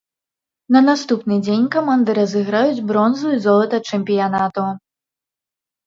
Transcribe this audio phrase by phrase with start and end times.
[0.75, 4.63] На наступны дзень каманды разыграюць бронзу і золата чэмпіянату.